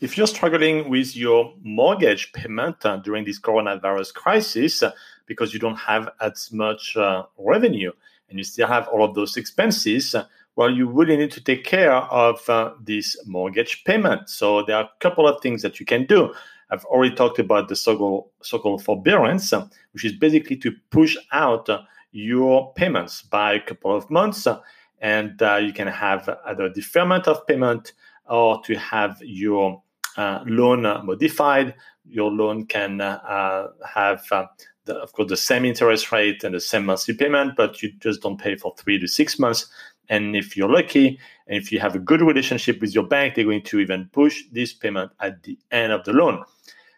[0.00, 4.92] if you're struggling with your mortgage payment uh, during this coronavirus crisis uh,
[5.26, 7.92] because you don't have as much uh, revenue
[8.28, 10.24] and you still have all of those expenses, uh,
[10.56, 14.28] well, you really need to take care of uh, this mortgage payment.
[14.28, 16.34] So there are a couple of things that you can do.
[16.70, 21.68] I've already talked about the so-called, so-called forbearance, uh, which is basically to push out
[22.12, 24.46] your payments by a couple of months,
[25.00, 27.92] and you can have either deferment of payment
[28.28, 29.82] or to have your
[30.16, 31.74] uh, loan modified.
[32.08, 34.46] Your loan can uh, have, uh,
[34.84, 38.22] the, of course, the same interest rate and the same monthly payment, but you just
[38.22, 39.66] don't pay for three to six months.
[40.08, 43.44] And if you're lucky, and if you have a good relationship with your bank, they're
[43.44, 46.44] going to even push this payment at the end of the loan.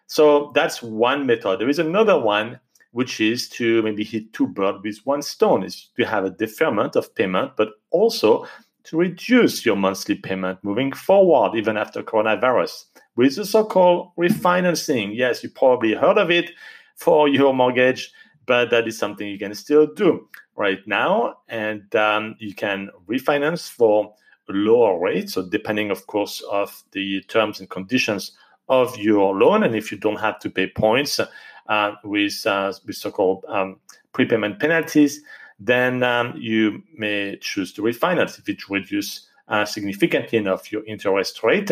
[0.07, 1.59] So that's one method.
[1.59, 2.61] There is another one,
[2.93, 6.97] which is to maybe hit two birds with one stone, is to have a deferment
[6.97, 8.47] of payment, but also
[8.89, 12.85] to reduce your monthly payment moving forward, even after coronavirus,
[13.17, 15.15] with the so called refinancing.
[15.15, 16.53] Yes, you probably heard of it
[16.97, 18.11] for your mortgage,
[18.47, 21.35] but that is something you can still do right now.
[21.49, 24.15] And um, you can refinance for
[24.49, 25.29] lower rate.
[25.29, 28.33] So, depending, of course, of the terms and conditions
[28.71, 31.21] of your loan, and if you don't have to pay points
[31.69, 33.79] uh, with, uh, with so called um,
[34.13, 35.21] prepayment penalties,
[35.59, 41.43] then um, you may choose to refinance if it reduces uh, significantly enough your interest
[41.43, 41.71] rate.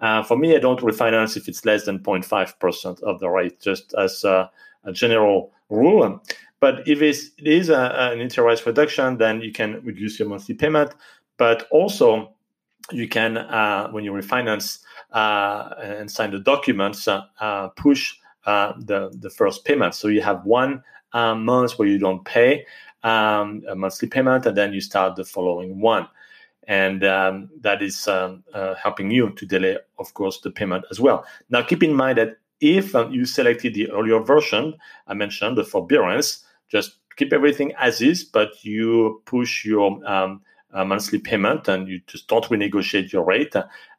[0.00, 3.94] Uh, for me, I don't refinance if it's less than 0.5% of the rate, just
[3.94, 4.50] as a,
[4.84, 6.22] a general rule.
[6.60, 10.94] But if it is a, an interest reduction, then you can reduce your monthly payment.
[11.38, 12.34] But also,
[12.92, 14.80] you can, uh, when you refinance
[15.12, 19.94] uh, and sign the documents, uh, uh, push the, the first payment.
[19.94, 22.64] So you have one month where you don't pay,
[23.06, 26.08] um, a monthly payment, and then you start the following one.
[26.68, 30.98] And um, that is um, uh, helping you to delay, of course, the payment as
[30.98, 31.24] well.
[31.48, 34.74] Now, keep in mind that if um, you selected the earlier version,
[35.06, 40.40] I mentioned the forbearance, just keep everything as is, but you push your um,
[40.72, 43.54] uh, monthly payment and you just don't renegotiate your rate,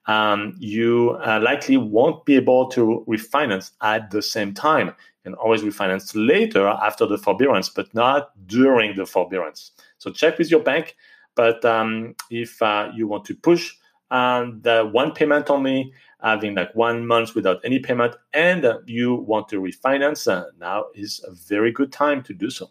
[0.07, 4.93] um, you uh, likely won't be able to refinance at the same time
[5.27, 9.71] can always refinance later after the forbearance, but not during the forbearance.
[9.97, 10.95] So check with your bank.
[11.35, 13.75] But um, if uh, you want to push
[14.09, 15.91] um, the one payment only,
[16.23, 20.85] having like one month without any payment, and uh, you want to refinance, uh, now
[20.95, 22.69] is a very good time to do so.